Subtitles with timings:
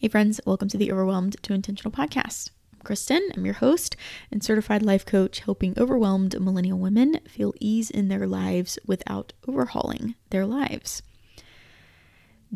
[0.00, 2.48] Hey, friends, welcome to the Overwhelmed to Intentional podcast.
[2.72, 3.96] I'm Kristen, I'm your host
[4.32, 10.14] and certified life coach, helping overwhelmed millennial women feel ease in their lives without overhauling
[10.30, 11.02] their lives.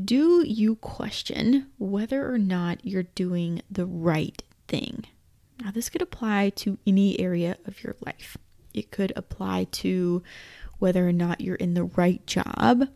[0.02, 5.04] Do you question whether or not you're doing the right thing?
[5.62, 8.38] Now, this could apply to any area of your life.
[8.72, 10.22] It could apply to
[10.78, 12.88] whether or not you're in the right job,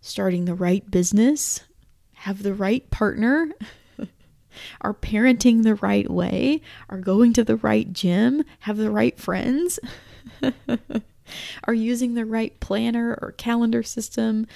[0.00, 1.60] starting the right business,
[2.14, 3.50] have the right partner,
[4.80, 9.78] are parenting the right way, are going to the right gym, have the right friends,
[11.64, 14.46] are using the right planner or calendar system,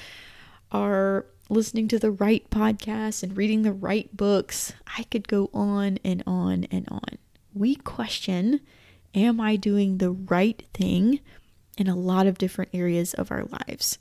[0.73, 4.73] are listening to the right podcasts and reading the right books.
[4.99, 7.19] I could go on and on and on.
[7.55, 8.61] We question
[9.15, 11.21] Am I doing the right thing
[11.79, 13.99] in a lot of different areas of our lives?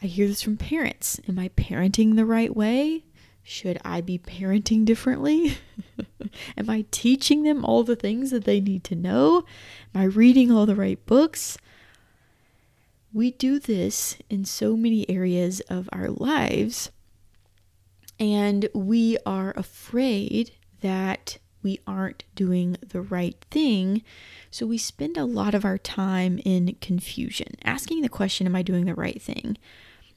[0.00, 1.20] I hear this from parents.
[1.28, 3.04] Am I parenting the right way?
[3.42, 5.58] Should I be parenting differently?
[6.56, 9.44] Am I teaching them all the things that they need to know?
[9.94, 11.58] Am I reading all the right books?
[13.12, 16.90] We do this in so many areas of our lives,
[18.18, 24.02] and we are afraid that we aren't doing the right thing.
[24.50, 27.48] So we spend a lot of our time in confusion.
[27.64, 29.58] Asking the question, Am I doing the right thing?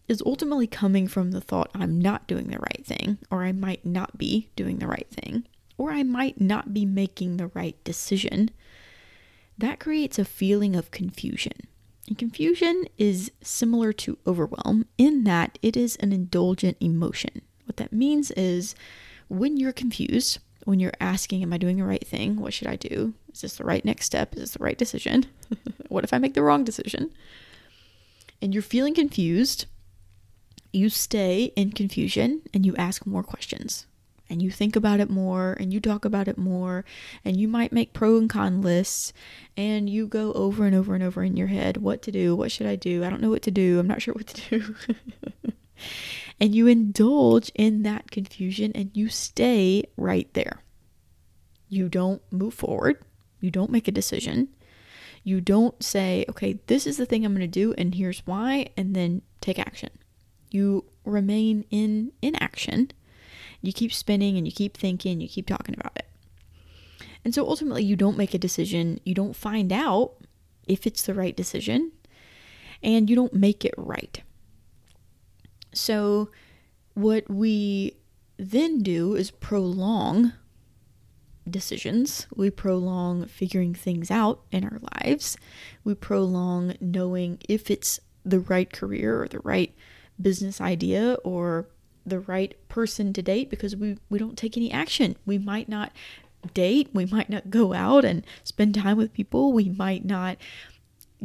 [0.08, 3.86] Is ultimately coming from the thought, I'm not doing the right thing, or I might
[3.86, 5.46] not be doing the right thing,
[5.78, 8.52] or I might not be making the right decision.
[9.58, 11.54] That creates a feeling of confusion.
[12.08, 17.42] And confusion is similar to overwhelm in that it is an indulgent emotion.
[17.66, 18.76] What that means is
[19.28, 22.40] when you're confused, when you're asking, Am I doing the right thing?
[22.40, 23.14] What should I do?
[23.34, 24.34] Is this the right next step?
[24.34, 25.26] Is this the right decision?
[25.90, 27.12] what if I make the wrong decision?
[28.42, 29.66] And you're feeling confused,
[30.76, 33.86] you stay in confusion and you ask more questions.
[34.28, 36.84] And you think about it more and you talk about it more,
[37.24, 39.14] and you might make pro and con lists
[39.56, 42.52] and you go over and over and over in your head what to do, what
[42.52, 43.04] should I do?
[43.04, 44.76] I don't know what to do, I'm not sure what to do.
[46.40, 50.64] and you indulge in that confusion and you stay right there.
[51.70, 53.04] You don't move forward,
[53.40, 54.50] you don't make a decision.
[55.24, 58.68] You don't say, okay, this is the thing I'm going to do, and here's why,
[58.78, 59.90] and then take action.
[60.56, 62.92] You remain in inaction.
[63.62, 66.08] You keep spinning and you keep thinking, you keep talking about it.
[67.26, 69.02] And so ultimately, you don't make a decision.
[69.04, 70.14] You don't find out
[70.66, 71.92] if it's the right decision,
[72.82, 74.22] and you don't make it right.
[75.74, 76.30] So,
[76.94, 77.98] what we
[78.38, 80.32] then do is prolong
[81.50, 82.28] decisions.
[82.34, 85.36] We prolong figuring things out in our lives.
[85.84, 89.76] We prolong knowing if it's the right career or the right
[90.22, 91.68] business idea or
[92.06, 95.16] the right person to date because we, we don't take any action.
[95.26, 95.92] We might not
[96.54, 100.38] date, we might not go out and spend time with people, we might not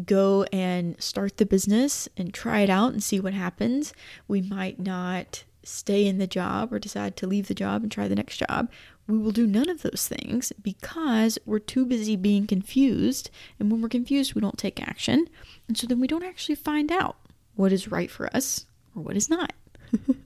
[0.05, 3.93] go and start the business and try it out and see what happens.
[4.29, 8.09] We might not stay in the job or decide to leave the job and try
[8.09, 8.71] the next job.
[9.07, 13.31] We will do none of those things because we're too busy being confused.
[13.59, 15.27] And when we're confused, we don't take action.
[15.69, 17.17] And so then we don't actually find out
[17.57, 19.53] what is right for us or what is not.
[19.93, 20.17] and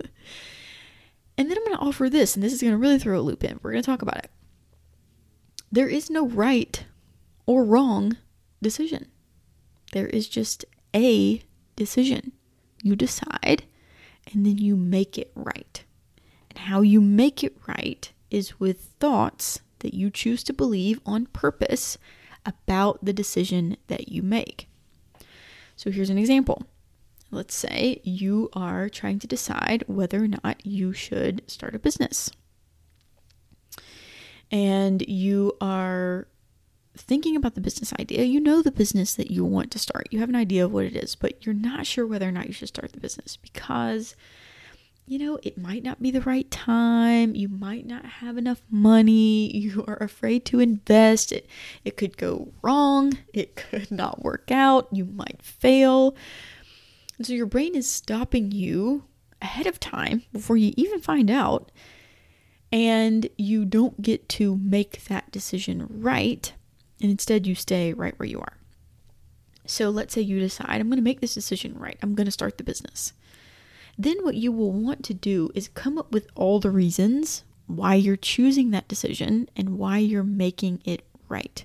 [1.36, 3.44] then I'm going to offer this, and this is going to really throw a loop
[3.44, 3.60] in.
[3.62, 4.30] We're going to talk about it.
[5.70, 6.84] There is no right
[7.46, 8.16] or wrong
[8.62, 9.08] decision,
[9.92, 10.64] there is just
[10.94, 11.42] a
[11.76, 12.32] decision.
[12.82, 13.64] You decide,
[14.32, 15.84] and then you make it right.
[16.50, 21.26] And how you make it right is with thoughts that you choose to believe on
[21.26, 21.98] purpose
[22.44, 24.68] about the decision that you make.
[25.76, 26.66] So here's an example.
[27.34, 32.30] Let's say you are trying to decide whether or not you should start a business.
[34.50, 36.28] And you are
[36.96, 38.22] thinking about the business idea.
[38.22, 40.08] You know the business that you want to start.
[40.10, 42.46] You have an idea of what it is, but you're not sure whether or not
[42.46, 44.14] you should start the business because
[45.06, 47.34] you know, it might not be the right time.
[47.34, 49.54] You might not have enough money.
[49.54, 51.30] You are afraid to invest.
[51.30, 51.46] It,
[51.84, 53.18] it could go wrong.
[53.34, 54.88] It could not work out.
[54.90, 56.16] You might fail.
[57.22, 59.04] So your brain is stopping you
[59.40, 61.70] ahead of time before you even find out.
[62.72, 66.52] And you don't get to make that decision right.
[67.00, 68.56] And instead, you stay right where you are.
[69.66, 71.96] So let's say you decide, I'm going to make this decision right.
[72.02, 73.12] I'm going to start the business.
[73.96, 77.94] Then, what you will want to do is come up with all the reasons why
[77.94, 81.64] you're choosing that decision and why you're making it right.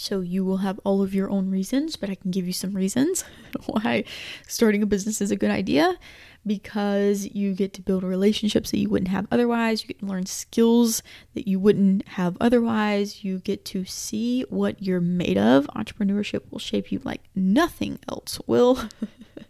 [0.00, 2.72] So you will have all of your own reasons, but I can give you some
[2.72, 3.22] reasons
[3.66, 4.04] why
[4.48, 5.98] starting a business is a good idea.
[6.46, 9.82] because you get to build relationships that you wouldn't have otherwise.
[9.82, 11.02] You get to learn skills
[11.34, 13.22] that you wouldn't have otherwise.
[13.22, 15.66] You get to see what you're made of.
[15.76, 18.82] Entrepreneurship will shape you like nothing else will.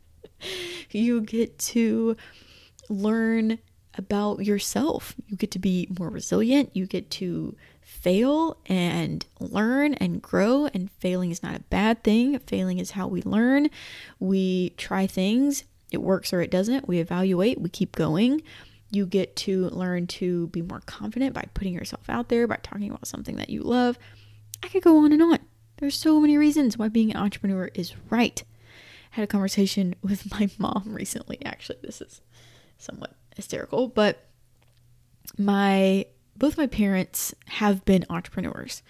[0.90, 2.16] you get to
[2.88, 3.60] learn
[3.94, 5.14] about yourself.
[5.28, 6.70] You get to be more resilient.
[6.74, 7.56] You get to
[8.00, 10.66] fail and learn and grow.
[10.66, 12.38] And failing is not a bad thing.
[12.40, 13.68] Failing is how we learn.
[14.18, 16.88] We try things, it works or it doesn't.
[16.88, 18.42] We evaluate, we keep going.
[18.90, 22.90] You get to learn to be more confident by putting yourself out there, by talking
[22.90, 23.98] about something that you love.
[24.62, 25.38] I could go on and on.
[25.76, 28.42] There's so many reasons why being an entrepreneur is right.
[29.12, 31.38] I had a conversation with my mom recently.
[31.44, 32.20] Actually, this is
[32.78, 34.26] somewhat hysterical, but
[35.38, 36.06] my
[36.40, 38.82] both my parents have been entrepreneurs.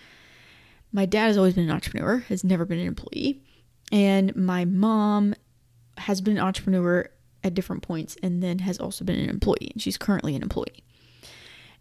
[0.93, 3.43] My dad has always been an entrepreneur, has never been an employee,
[3.93, 5.35] and my mom
[5.99, 7.11] has been an entrepreneur
[7.43, 10.85] at different points and then has also been an employee, and she's currently an employee.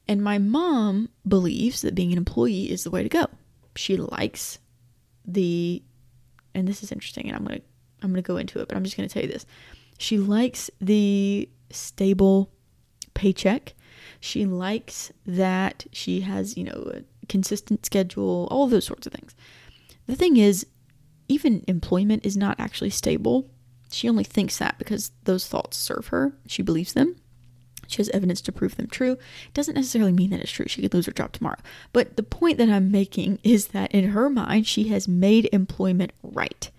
[0.07, 3.27] And my mom believes that being an employee is the way to go.
[3.75, 4.57] She likes
[5.23, 5.83] the
[6.55, 7.65] and this is interesting and I'm going to
[8.01, 9.45] I'm going to go into it, but I'm just going to tell you this.
[9.99, 12.49] She likes the stable
[13.13, 13.75] paycheck.
[14.19, 19.35] She likes that she has, you know, a consistent schedule, all those sorts of things.
[20.07, 20.65] The thing is,
[21.27, 23.49] even employment is not actually stable.
[23.91, 26.33] She only thinks that because those thoughts serve her.
[26.47, 27.15] She believes them.
[27.87, 29.13] She has evidence to prove them true.
[29.13, 30.67] It doesn't necessarily mean that it's true.
[30.67, 31.57] She could lose her job tomorrow.
[31.91, 36.11] But the point that I'm making is that in her mind, she has made employment
[36.21, 36.69] right.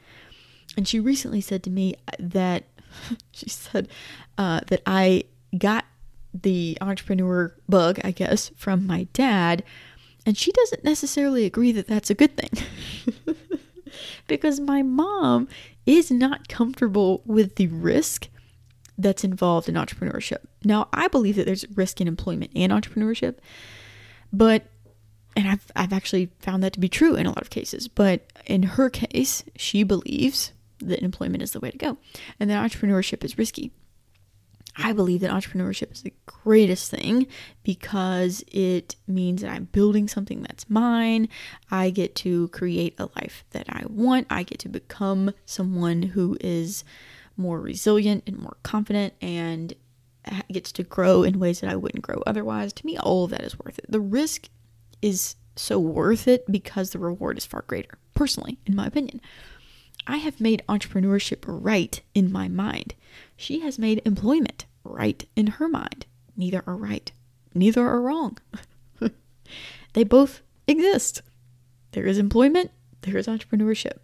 [0.76, 2.64] And she recently said to me that
[3.32, 3.88] she said
[4.38, 5.24] uh, that I
[5.56, 5.84] got
[6.32, 9.64] the entrepreneur bug, I guess, from my dad.
[10.26, 12.66] And she doesn't necessarily agree that that's a good thing.
[14.26, 15.48] because my mom
[15.86, 18.28] is not comfortable with the risk
[18.98, 20.44] that's involved in entrepreneurship.
[20.64, 23.36] Now, I believe that there's risk in employment and entrepreneurship,
[24.32, 24.64] but
[25.36, 28.26] and I've I've actually found that to be true in a lot of cases, but
[28.46, 31.98] in her case, she believes that employment is the way to go
[32.38, 33.72] and that entrepreneurship is risky.
[34.76, 37.26] I believe that entrepreneurship is the greatest thing
[37.62, 41.28] because it means that I'm building something that's mine.
[41.70, 44.26] I get to create a life that I want.
[44.30, 46.84] I get to become someone who is
[47.36, 49.74] more resilient and more confident and
[50.52, 52.72] gets to grow in ways that I wouldn't grow otherwise.
[52.74, 53.90] To me, all of that is worth it.
[53.90, 54.48] The risk
[55.02, 59.20] is so worth it because the reward is far greater, personally, in my opinion.
[60.06, 62.94] I have made entrepreneurship right in my mind.
[63.36, 66.06] She has made employment right in her mind.
[66.36, 67.12] Neither are right,
[67.54, 68.38] neither are wrong.
[69.92, 71.22] they both exist.
[71.92, 72.70] There is employment,
[73.02, 73.98] there is entrepreneurship.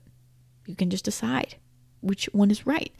[0.66, 1.56] You can just decide
[2.00, 2.92] which one is right.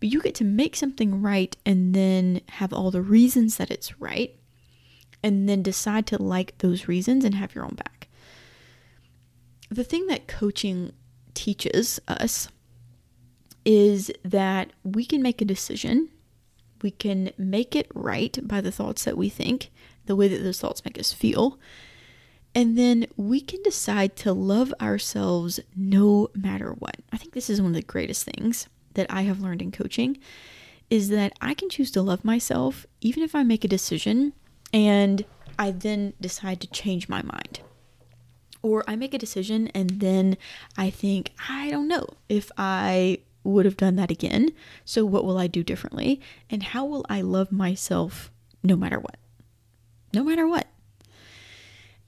[0.00, 3.98] But you get to make something right and then have all the reasons that it's
[4.00, 4.38] right,
[5.22, 8.08] and then decide to like those reasons and have your own back.
[9.70, 10.92] The thing that coaching
[11.36, 12.48] teaches us
[13.64, 16.08] is that we can make a decision
[16.82, 19.70] we can make it right by the thoughts that we think,
[20.06, 21.58] the way that those thoughts make us feel.
[22.54, 26.96] And then we can decide to love ourselves no matter what.
[27.12, 30.18] I think this is one of the greatest things that I have learned in coaching
[30.88, 34.32] is that I can choose to love myself even if I make a decision
[34.72, 35.24] and
[35.58, 37.60] I then decide to change my mind.
[38.66, 40.36] Or I make a decision and then
[40.76, 44.50] I think, I don't know if I would have done that again.
[44.84, 46.20] So, what will I do differently?
[46.50, 48.32] And how will I love myself
[48.64, 49.18] no matter what?
[50.12, 50.66] No matter what.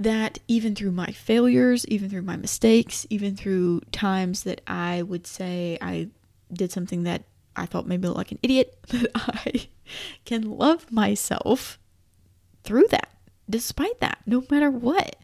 [0.01, 5.29] That even through my failures, even through my mistakes, even through times that I would
[5.29, 6.09] say I
[6.53, 7.23] did something that
[7.55, 9.69] I thought maybe like an idiot, that I
[10.25, 11.79] can love myself
[12.65, 13.11] through that,
[13.49, 15.15] despite that, no matter what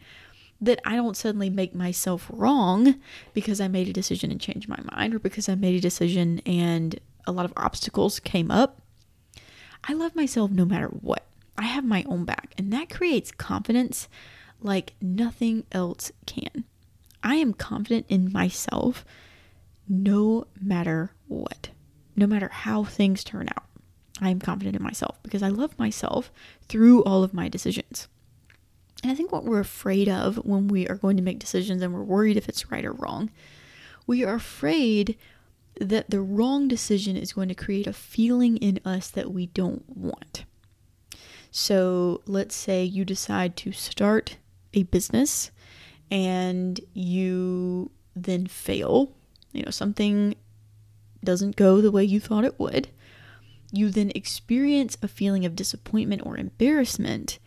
[0.61, 2.95] that I don't suddenly make myself wrong
[3.33, 6.39] because I made a decision and changed my mind or because I made a decision
[6.45, 8.81] and a lot of obstacles came up.
[9.83, 11.25] I love myself no matter what.
[11.57, 14.09] I have my own back, and that creates confidence
[14.61, 16.65] like nothing else can.
[17.23, 19.05] I am confident in myself
[19.87, 21.69] no matter what,
[22.15, 23.63] no matter how things turn out.
[24.21, 26.31] I am confident in myself because I love myself
[26.67, 28.07] through all of my decisions.
[29.05, 31.93] And I think what we're afraid of when we are going to make decisions and
[31.93, 33.29] we're worried if it's right or wrong,
[34.07, 35.15] we are afraid
[35.79, 39.83] that the wrong decision is going to create a feeling in us that we don't
[39.95, 40.45] want.
[41.51, 44.37] So let's say you decide to start
[44.73, 45.51] a business
[46.09, 49.11] and you then fail.
[49.51, 50.33] You know, something
[51.23, 52.87] doesn't go the way you thought it would.
[53.71, 57.39] you then experience a feeling of disappointment or embarrassment,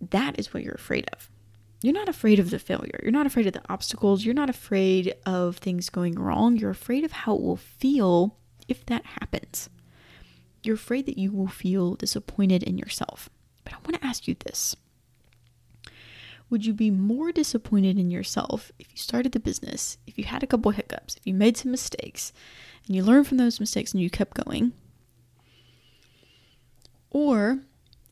[0.00, 1.30] that is what you're afraid of.
[1.82, 2.98] You're not afraid of the failure.
[3.02, 4.24] You're not afraid of the obstacles.
[4.24, 6.56] You're not afraid of things going wrong.
[6.56, 8.36] You're afraid of how it will feel
[8.66, 9.70] if that happens.
[10.64, 13.30] You're afraid that you will feel disappointed in yourself.
[13.62, 14.74] But I want to ask you this
[16.50, 20.42] Would you be more disappointed in yourself if you started the business, if you had
[20.42, 22.32] a couple hiccups, if you made some mistakes,
[22.86, 24.72] and you learned from those mistakes and you kept going?
[27.10, 27.60] Or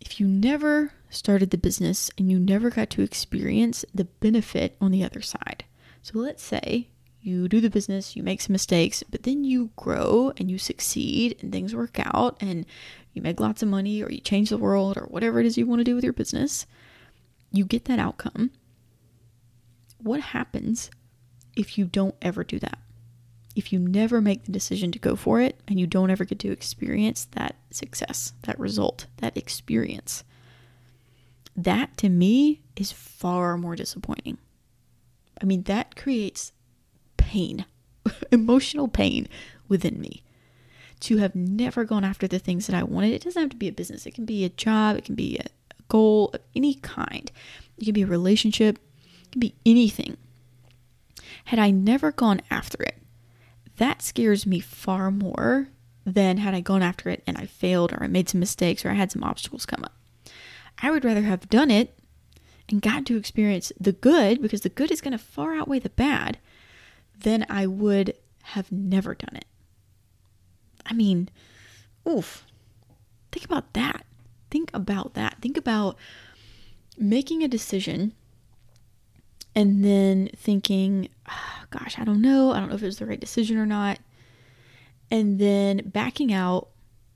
[0.07, 4.93] if you never started the business and you never got to experience the benefit on
[4.93, 5.65] the other side.
[6.01, 10.33] So let's say you do the business, you make some mistakes, but then you grow
[10.37, 12.65] and you succeed and things work out and
[13.15, 15.67] you make lots of money or you change the world or whatever it is you
[15.67, 16.67] want to do with your business.
[17.51, 18.53] You get that outcome.
[19.99, 20.89] What happens
[21.57, 22.79] if you don't ever do that?
[23.57, 26.39] If you never make the decision to go for it and you don't ever get
[26.41, 30.23] to experience that success, that result, that experience?
[31.57, 34.39] that to me is far more disappointing.
[35.41, 36.53] I mean, that creates
[37.17, 37.65] pain,
[38.31, 39.27] emotional pain
[39.69, 40.23] within me.
[41.01, 43.13] To have never gone after the things that I wanted.
[43.13, 45.39] It doesn't have to be a business, it can be a job, it can be
[45.39, 45.47] a
[45.89, 47.31] goal of any kind,
[47.77, 48.79] it can be a relationship,
[49.25, 50.17] it can be anything.
[51.47, 52.97] Had I never gone after it,
[53.76, 55.68] that scares me far more
[56.04, 58.90] than had I gone after it and I failed or I made some mistakes or
[58.90, 59.95] I had some obstacles come up.
[60.78, 61.99] I would rather have done it
[62.68, 65.90] and gotten to experience the good because the good is going to far outweigh the
[65.90, 66.38] bad
[67.18, 69.47] than I would have never done it.
[70.85, 71.28] I mean,
[72.09, 72.45] oof.
[73.33, 74.06] Think about that.
[74.50, 75.38] Think about that.
[75.40, 75.97] Think about
[76.97, 78.14] making a decision
[79.57, 82.53] and then thinking, oh, gosh, I don't know.
[82.53, 83.99] I don't know if it was the right decision or not.
[85.11, 86.69] And then backing out,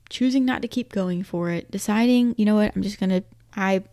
[0.09, 3.23] choosing not to keep going for it, deciding, you know what, I'm just going to
[3.55, 3.83] I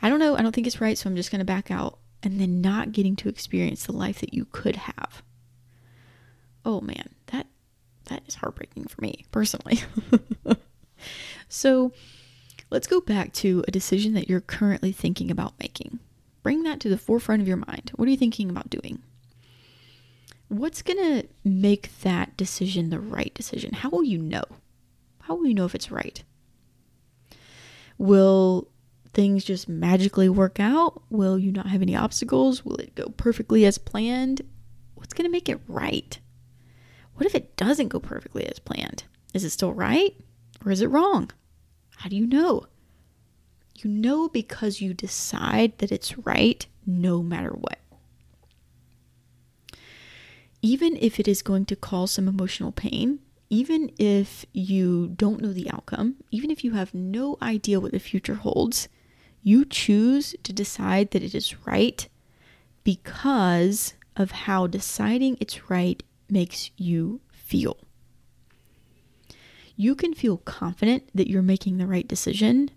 [0.00, 1.98] I don't know, I don't think it's right, so I'm just going to back out
[2.22, 5.22] and then not getting to experience the life that you could have.
[6.64, 7.46] Oh man, that
[8.06, 9.80] that is heartbreaking for me personally.
[11.48, 11.92] so,
[12.70, 15.98] let's go back to a decision that you're currently thinking about making.
[16.44, 17.90] Bring that to the forefront of your mind.
[17.96, 19.02] What are you thinking about doing?
[20.48, 23.72] What's going to make that decision the right decision?
[23.72, 24.44] How will you know?
[25.22, 26.22] How will you know if it's right?
[27.96, 28.68] Will
[29.14, 31.02] things just magically work out?
[31.08, 32.62] Will you not have any obstacles?
[32.62, 34.42] Will it go perfectly as planned?
[34.96, 36.18] What's going to make it right?
[37.14, 39.04] What if it doesn't go perfectly as planned?
[39.32, 40.14] Is it still right
[40.62, 41.30] or is it wrong?
[41.96, 42.66] How do you know?
[43.76, 47.78] You know because you decide that it's right no matter what.
[50.62, 53.18] Even if it is going to cause some emotional pain,
[53.50, 57.98] even if you don't know the outcome, even if you have no idea what the
[57.98, 58.88] future holds,
[59.42, 62.08] you choose to decide that it is right
[62.82, 67.76] because of how deciding it's right makes you feel.
[69.76, 72.70] You can feel confident that you're making the right decision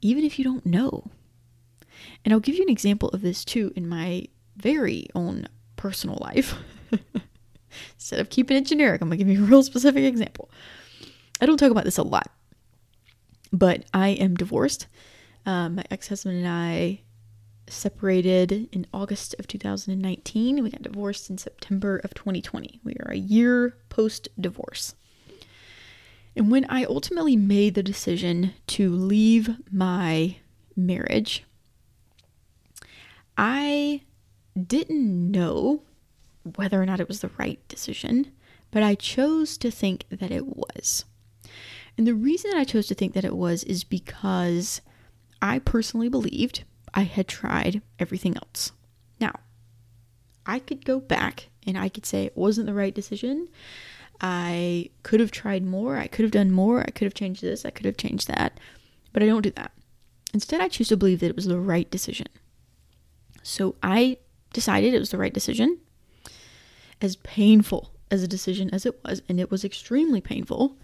[0.00, 1.10] even if you don't know.
[2.24, 4.26] And I'll give you an example of this too in my
[4.56, 6.54] very own personal life.
[7.94, 10.50] Instead of keeping it generic, I'm going to give you a real specific example.
[11.40, 12.30] I don't talk about this a lot,
[13.52, 14.86] but I am divorced.
[15.46, 17.00] Um, my ex husband and I
[17.68, 20.62] separated in August of 2019.
[20.62, 22.80] We got divorced in September of 2020.
[22.82, 24.94] We are a year post divorce.
[26.38, 30.36] And when I ultimately made the decision to leave my
[30.76, 31.42] marriage,
[33.36, 34.02] I
[34.56, 35.82] didn't know
[36.54, 38.30] whether or not it was the right decision,
[38.70, 41.04] but I chose to think that it was.
[41.96, 44.80] And the reason I chose to think that it was is because
[45.42, 46.62] I personally believed
[46.94, 48.70] I had tried everything else.
[49.20, 49.40] Now,
[50.46, 53.48] I could go back and I could say it wasn't the right decision.
[54.20, 55.96] I could have tried more.
[55.96, 56.80] I could have done more.
[56.80, 57.64] I could have changed this.
[57.64, 58.58] I could have changed that.
[59.12, 59.72] But I don't do that.
[60.34, 62.26] Instead, I choose to believe that it was the right decision.
[63.42, 64.18] So I
[64.52, 65.78] decided it was the right decision
[67.00, 70.76] as painful as a decision as it was, and it was extremely painful,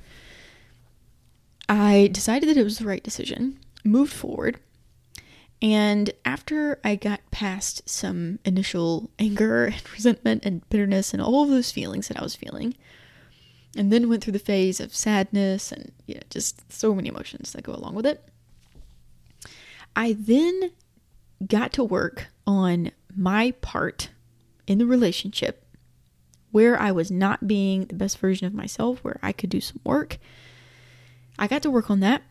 [1.68, 4.58] I decided that it was the right decision, moved forward,
[5.62, 11.50] and after I got past some initial anger and resentment and bitterness and all of
[11.50, 12.74] those feelings that I was feeling,
[13.76, 17.52] and then went through the phase of sadness and you know, just so many emotions
[17.52, 18.26] that go along with it,
[19.96, 20.72] I then
[21.46, 24.10] got to work on my part
[24.66, 25.66] in the relationship
[26.50, 29.80] where I was not being the best version of myself, where I could do some
[29.84, 30.18] work
[31.38, 32.22] I got to work on that,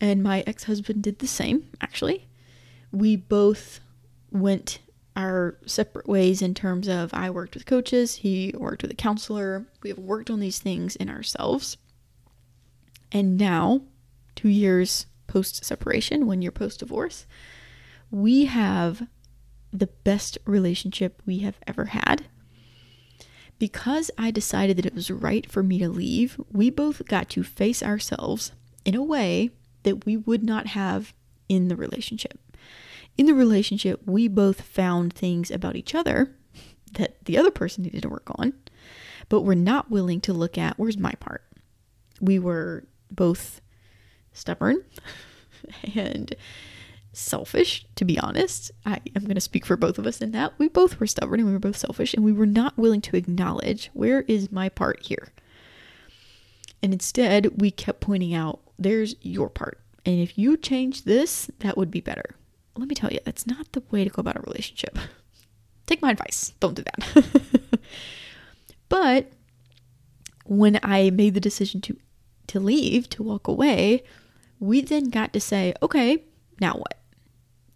[0.00, 2.26] and my ex husband did the same, actually.
[2.90, 3.80] We both
[4.30, 4.80] went
[5.16, 9.66] our separate ways in terms of I worked with coaches, he worked with a counselor.
[9.82, 11.76] We have worked on these things in ourselves.
[13.10, 13.82] And now,
[14.34, 17.26] two years post separation, one year post divorce,
[18.10, 19.06] we have
[19.72, 22.26] the best relationship we have ever had.
[23.58, 27.42] Because I decided that it was right for me to leave, we both got to
[27.42, 28.52] face ourselves
[28.84, 29.50] in a way
[29.84, 31.14] that we would not have
[31.48, 32.38] in the relationship
[33.16, 36.34] in the relationship, we both found things about each other
[36.94, 38.52] that the other person needed to work on,
[39.28, 41.42] but we're not willing to look at where's my part.
[42.20, 43.60] We were both
[44.32, 44.84] stubborn
[45.94, 46.34] and
[47.12, 48.70] selfish, to be honest.
[48.86, 50.54] I am going to speak for both of us in that.
[50.58, 53.16] We both were stubborn and we were both selfish, and we were not willing to
[53.16, 55.32] acknowledge where is my part here.
[56.82, 59.80] And instead, we kept pointing out, there's your part.
[60.04, 62.34] And if you change this, that would be better
[62.76, 64.98] let me tell you, that's not the way to go about a relationship.
[65.86, 66.54] Take my advice.
[66.60, 67.80] Don't do that.
[68.88, 69.32] but
[70.46, 71.96] when I made the decision to
[72.48, 74.02] to leave, to walk away,
[74.58, 76.24] we then got to say, okay,
[76.60, 76.98] now what?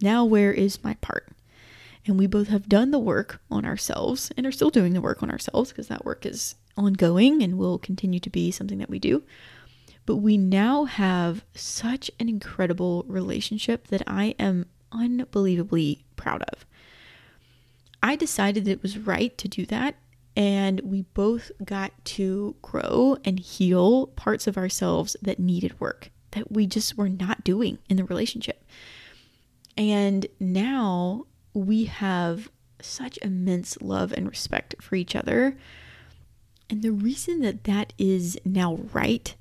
[0.01, 1.29] Now where is my part?
[2.05, 5.23] And we both have done the work on ourselves and are still doing the work
[5.23, 8.99] on ourselves because that work is ongoing and will continue to be something that we
[8.99, 9.23] do.
[10.05, 16.67] But we now have such an incredible relationship that I am unbelievably proud of.
[18.03, 19.97] I decided that it was right to do that,
[20.37, 26.53] and we both got to grow and heal parts of ourselves that needed work that
[26.53, 28.65] we just were not doing in the relationship.
[29.77, 31.25] And now
[31.55, 32.51] we have
[32.81, 35.57] such immense love and respect for each other.
[36.69, 39.35] And the reason that that is now right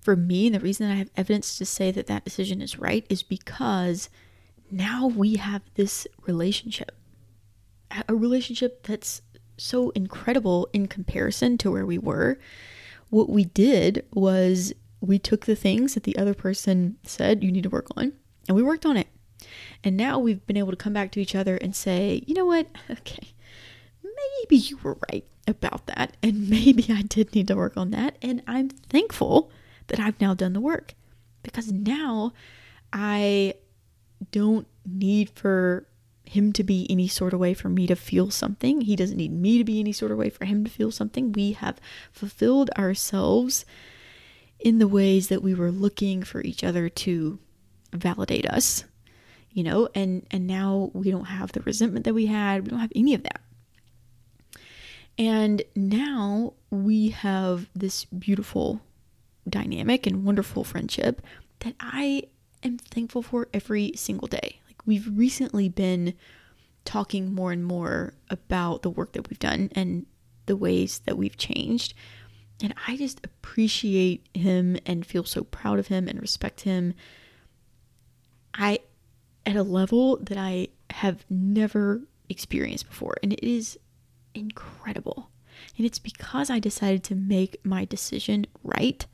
[0.00, 2.78] for me, and the reason that I have evidence to say that that decision is
[2.78, 4.08] right, is because
[4.70, 6.92] now we have this relationship.
[8.08, 9.22] A relationship that's
[9.56, 12.38] so incredible in comparison to where we were.
[13.10, 17.62] What we did was we took the things that the other person said you need
[17.62, 18.12] to work on
[18.46, 19.08] and we worked on it.
[19.84, 22.46] And now we've been able to come back to each other and say, you know
[22.46, 22.66] what?
[22.90, 23.34] Okay,
[24.02, 26.16] maybe you were right about that.
[26.22, 28.16] And maybe I did need to work on that.
[28.22, 29.50] And I'm thankful
[29.88, 30.94] that I've now done the work
[31.42, 32.32] because now
[32.92, 33.54] I
[34.30, 35.86] don't need for
[36.24, 38.82] him to be any sort of way for me to feel something.
[38.82, 41.32] He doesn't need me to be any sort of way for him to feel something.
[41.32, 41.80] We have
[42.12, 43.64] fulfilled ourselves
[44.60, 47.38] in the ways that we were looking for each other to
[47.92, 48.84] validate us.
[49.50, 52.64] You know, and and now we don't have the resentment that we had.
[52.64, 53.40] We don't have any of that.
[55.16, 58.82] And now we have this beautiful
[59.48, 61.22] dynamic and wonderful friendship
[61.60, 62.24] that I
[62.62, 64.60] am thankful for every single day.
[64.66, 66.14] Like we've recently been
[66.84, 70.06] talking more and more about the work that we've done and
[70.46, 71.94] the ways that we've changed.
[72.62, 76.94] And I just appreciate him and feel so proud of him and respect him.
[78.54, 78.80] I
[79.46, 83.16] at a level that I have never experienced before.
[83.22, 83.78] And it is
[84.34, 85.30] incredible.
[85.76, 89.06] And it's because I decided to make my decision right.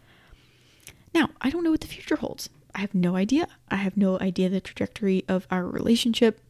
[1.14, 2.50] Now, I don't know what the future holds.
[2.74, 3.46] I have no idea.
[3.68, 6.40] I have no idea the trajectory of our relationship,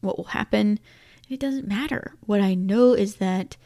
[0.00, 0.78] what will happen.
[1.28, 2.14] It doesn't matter.
[2.26, 3.56] What I know is that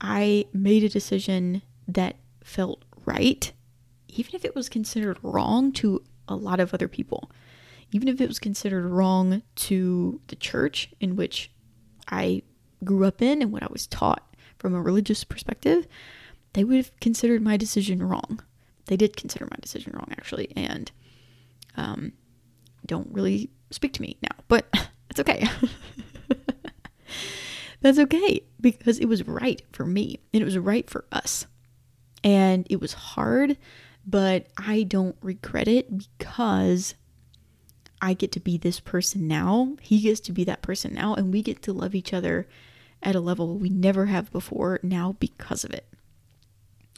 [0.00, 3.52] I made a decision that felt right,
[4.08, 7.30] even if it was considered wrong to a lot of other people.
[7.92, 11.50] Even if it was considered wrong to the church in which
[12.08, 12.42] I
[12.84, 15.86] grew up in and what I was taught from a religious perspective,
[16.54, 18.40] they would have considered my decision wrong.
[18.86, 20.52] They did consider my decision wrong, actually.
[20.56, 20.90] And
[21.76, 22.12] um,
[22.86, 25.48] don't really speak to me now, but that's okay.
[27.80, 31.46] that's okay because it was right for me and it was right for us.
[32.24, 33.56] And it was hard,
[34.06, 36.94] but I don't regret it because
[38.00, 39.76] I get to be this person now.
[39.80, 42.48] He gets to be that person now, and we get to love each other
[43.02, 45.86] at a level we never have before now because of it.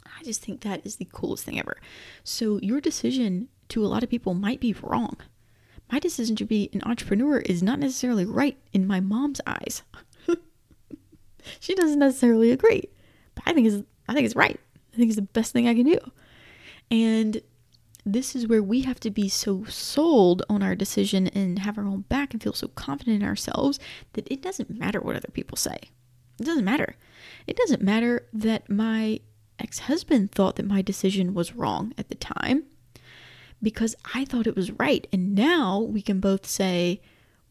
[0.03, 1.77] I just think that is the coolest thing ever.
[2.23, 5.17] So, your decision to a lot of people might be wrong.
[5.91, 9.83] My decision to be an entrepreneur is not necessarily right in my mom's eyes.
[11.59, 12.89] she doesn't necessarily agree,
[13.35, 14.59] but I think it's I think it's right.
[14.93, 15.99] I think it's the best thing I can do.
[16.89, 17.41] And
[18.05, 21.85] this is where we have to be so sold on our decision and have our
[21.85, 23.79] own back and feel so confident in ourselves
[24.13, 25.77] that it doesn't matter what other people say.
[26.39, 26.95] It doesn't matter.
[27.47, 29.21] It doesn't matter that my
[29.57, 32.65] ex husband thought that my decision was wrong at the time
[33.61, 35.07] because I thought it was right.
[35.11, 37.01] And now we can both say,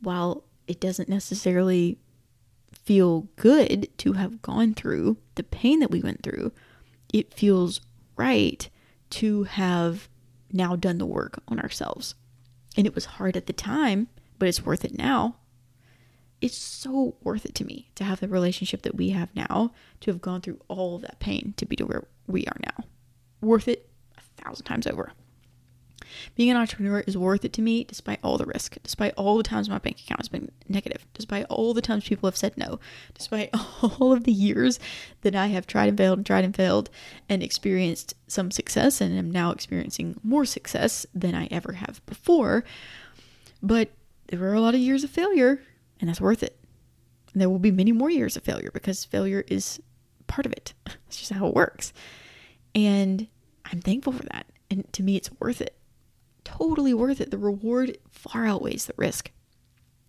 [0.01, 1.99] while it doesn't necessarily
[2.73, 6.53] feel good to have gone through the pain that we went through,
[7.12, 7.81] it feels
[8.17, 8.69] right
[9.11, 10.09] to have
[10.53, 12.14] now done the work on ourselves.
[12.77, 15.37] And it was hard at the time, but it's worth it now.
[16.40, 20.11] It's so worth it to me to have the relationship that we have now, to
[20.11, 22.85] have gone through all of that pain to be to where we are now.
[23.40, 23.88] Worth it
[24.19, 25.12] a thousand times over.
[26.35, 29.42] Being an entrepreneur is worth it to me despite all the risk, despite all the
[29.42, 32.79] times my bank account has been negative, despite all the times people have said no,
[33.14, 33.50] despite
[33.83, 34.79] all of the years
[35.22, 36.90] that I have tried and failed and tried and failed
[37.29, 42.64] and experienced some success and am now experiencing more success than I ever have before.
[43.62, 43.90] But
[44.29, 45.61] there were a lot of years of failure,
[46.00, 46.59] and that's worth it.
[47.33, 49.81] And there will be many more years of failure because failure is
[50.27, 50.74] part of it.
[51.07, 51.92] It's just how it works.
[52.74, 53.29] And
[53.66, 54.46] I'm thankful for that.
[54.68, 55.77] And to me, it's worth it
[56.44, 57.30] totally worth it.
[57.30, 59.30] The reward far outweighs the risk.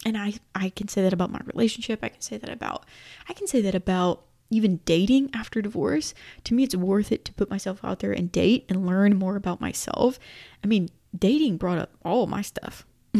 [0.05, 1.99] And I I can say that about my relationship.
[2.03, 2.85] I can say that about
[3.27, 6.13] I can say that about even dating after divorce.
[6.43, 9.35] To me it's worth it to put myself out there and date and learn more
[9.35, 10.19] about myself.
[10.63, 12.85] I mean, dating brought up all my stuff.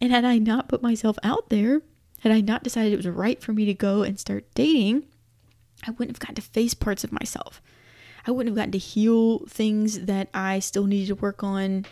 [0.00, 1.82] and had I not put myself out there,
[2.20, 5.06] had I not decided it was right for me to go and start dating,
[5.86, 7.60] I wouldn't have gotten to face parts of myself.
[8.26, 11.84] I wouldn't have gotten to heal things that I still needed to work on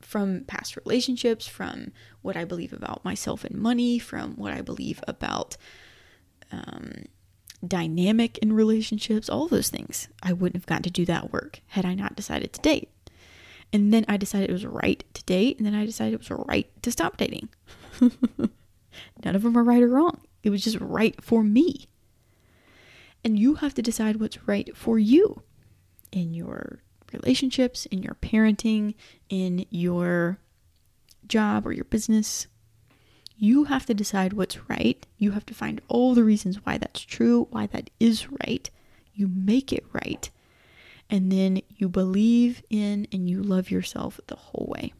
[0.00, 5.02] from past relationships, from what I believe about myself and money, from what I believe
[5.06, 5.56] about
[6.52, 7.04] um,
[7.66, 10.08] dynamic in relationships, all those things.
[10.22, 12.90] I wouldn't have gotten to do that work had I not decided to date.
[13.72, 16.30] And then I decided it was right to date, and then I decided it was
[16.30, 17.48] right to stop dating.
[18.00, 20.22] None of them are right or wrong.
[20.42, 21.86] It was just right for me.
[23.22, 25.42] And you have to decide what's right for you
[26.12, 28.94] in your relationships, in your parenting,
[29.28, 30.38] in your
[31.26, 32.46] job or your business.
[33.36, 35.06] You have to decide what's right.
[35.16, 38.68] You have to find all the reasons why that's true, why that is right.
[39.14, 40.30] You make it right.
[41.08, 44.92] And then you believe in and you love yourself the whole way.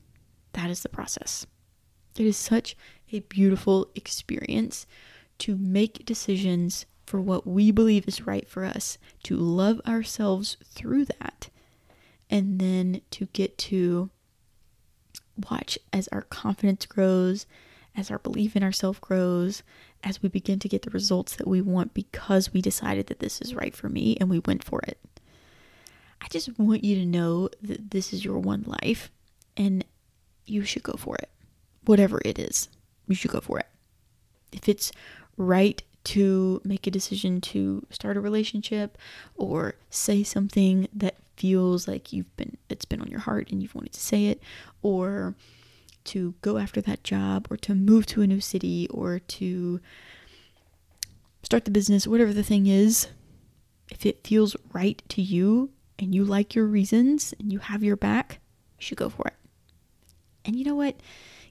[0.55, 1.47] That is the process.
[2.17, 2.77] It is such
[3.13, 4.87] a beautiful experience
[5.39, 11.05] to make decisions for what we believe is right for us, to love ourselves through
[11.05, 11.49] that,
[12.31, 14.11] and then to get to
[15.51, 17.47] watch as our confidence grows,
[17.97, 19.65] as our belief in ourselves grows,
[20.05, 23.41] as we begin to get the results that we want because we decided that this
[23.41, 25.01] is right for me and we went for it.
[26.21, 29.11] I just want you to know that this is your one life
[29.57, 29.85] and
[30.47, 31.29] you should go for it.
[31.87, 32.69] Whatever it is,
[33.09, 33.67] you should go for it.
[34.53, 34.93] If it's
[35.37, 38.97] right to make a decision to start a relationship
[39.37, 43.75] or say something that feels like you've been it's been on your heart and you've
[43.75, 44.43] wanted to say it
[44.83, 45.35] or
[46.05, 49.81] to go after that job or to move to a new city or to
[51.43, 53.09] start the business whatever the thing is.
[53.91, 57.97] If it feels right to you and you like your reasons and you have your
[57.97, 58.39] back
[58.79, 59.35] you should go for it.
[60.45, 60.97] And you know what?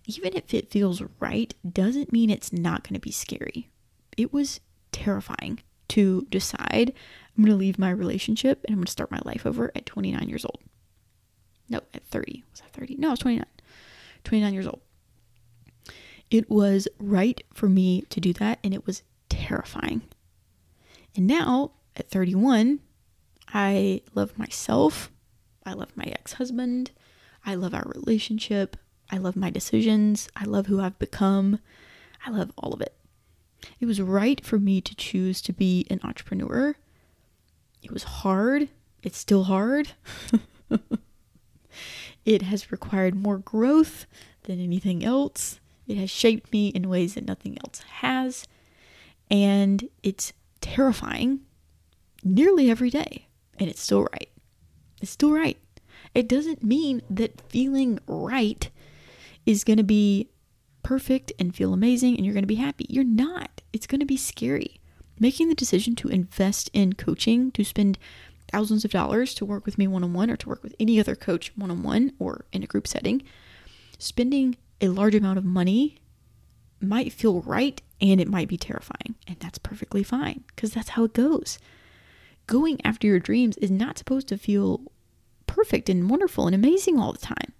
[0.06, 3.70] Even if it feels right doesn't mean it's not going to be scary
[4.20, 4.60] it was
[4.92, 6.94] terrifying to decide
[7.38, 9.86] I'm going to leave my relationship and I'm going to start my life over at
[9.86, 10.60] 29 years old.
[11.70, 12.44] No, at 30.
[12.52, 12.98] Was I 30?
[12.98, 13.46] No, I was 29.
[14.26, 14.82] 29 years old.
[16.30, 20.02] It was right for me to do that and it was terrifying.
[21.16, 22.82] And now at 31,
[23.54, 25.12] I love myself.
[25.66, 26.92] I love my ex husband.
[27.46, 28.76] I love our relationship.
[29.10, 30.28] I love my decisions.
[30.36, 31.60] I love who I've become.
[32.26, 32.99] I love all of it.
[33.80, 36.76] It was right for me to choose to be an entrepreneur.
[37.84, 38.70] It was hard.
[39.04, 39.94] It's still hard.
[42.26, 44.06] it has required more growth
[44.44, 45.60] than anything else.
[45.88, 48.46] It has shaped me in ways that nothing else has.
[49.32, 51.42] And it's terrifying
[52.24, 53.28] nearly every day.
[53.58, 54.30] And it's still right.
[55.02, 55.58] It's still right.
[56.14, 58.70] It doesn't mean that feeling right
[59.46, 60.30] is going to be
[60.84, 62.86] perfect and feel amazing and you're going to be happy.
[62.90, 63.62] You're not.
[63.74, 64.80] It's going to be scary.
[65.20, 67.98] Making the decision to invest in coaching, to spend
[68.52, 71.00] thousands of dollars to work with me one on one or to work with any
[71.00, 73.22] other coach one on one or in a group setting,
[73.98, 75.98] spending a large amount of money
[76.82, 79.16] might feel right and it might be terrifying.
[79.28, 81.60] And that's perfectly fine because that's how it goes.
[82.48, 84.82] Going after your dreams is not supposed to feel
[85.46, 87.54] perfect and wonderful and amazing all the time.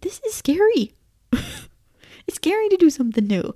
[0.00, 0.94] This is scary.
[2.26, 3.54] It's scary to do something new.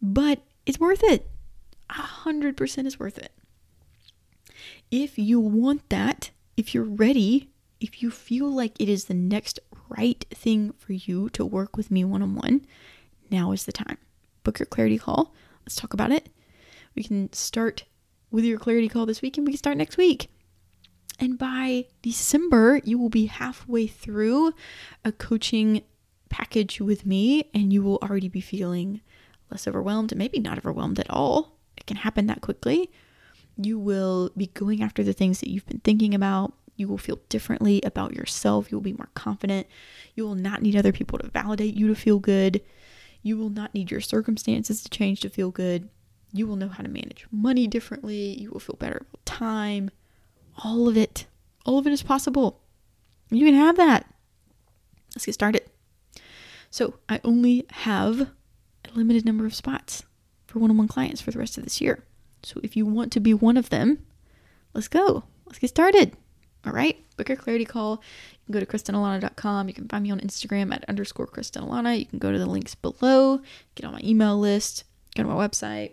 [0.00, 1.28] But it's worth it.
[1.90, 3.32] A hundred percent is worth it.
[4.90, 9.58] If you want that, if you're ready, if you feel like it is the next
[9.88, 12.66] right thing for you to work with me one on one,
[13.30, 13.98] now is the time.
[14.42, 15.34] Book your clarity call.
[15.64, 16.28] Let's talk about it.
[16.94, 17.84] We can start
[18.30, 20.30] with your clarity call this week and we can start next week.
[21.18, 24.52] And by December, you will be halfway through
[25.04, 25.82] a coaching
[26.28, 29.00] package with me and you will already be feeling
[29.50, 31.58] less overwhelmed, maybe not overwhelmed at all.
[31.76, 32.90] It can happen that quickly.
[33.56, 36.52] You will be going after the things that you've been thinking about.
[36.76, 38.70] You will feel differently about yourself.
[38.70, 39.66] You will be more confident.
[40.14, 42.60] You will not need other people to validate you to feel good.
[43.22, 45.88] You will not need your circumstances to change to feel good.
[46.32, 48.38] You will know how to manage money differently.
[48.38, 49.90] You will feel better about time.
[50.62, 51.26] All of it.
[51.64, 52.60] All of it is possible.
[53.30, 54.06] You can have that.
[55.14, 55.62] Let's get started.
[56.76, 58.28] So, I only have a
[58.94, 60.04] limited number of spots
[60.46, 62.04] for one on one clients for the rest of this year.
[62.42, 64.04] So, if you want to be one of them,
[64.74, 65.24] let's go.
[65.46, 66.14] Let's get started.
[66.66, 68.02] All right, book your clarity call.
[68.32, 69.68] You can go to KristenAlana.com.
[69.68, 71.98] You can find me on Instagram at underscore KristenAlana.
[71.98, 73.40] You can go to the links below,
[73.74, 74.84] get on my email list,
[75.14, 75.92] go to my website.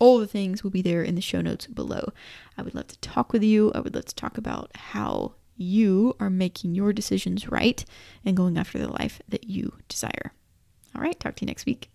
[0.00, 2.12] All the things will be there in the show notes below.
[2.58, 3.70] I would love to talk with you.
[3.72, 7.84] I would love to talk about how you are making your decisions right
[8.24, 10.32] and going after the life that you desire.
[10.94, 11.90] All right, talk to you next week.